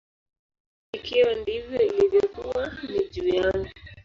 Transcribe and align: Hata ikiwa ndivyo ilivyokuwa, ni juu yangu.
Hata 0.91 0.97
ikiwa 0.97 1.35
ndivyo 1.35 1.81
ilivyokuwa, 1.81 2.73
ni 2.89 3.09
juu 3.09 3.27
yangu. 3.27 3.69